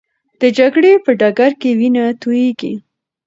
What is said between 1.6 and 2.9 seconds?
کې وینه تویېږي.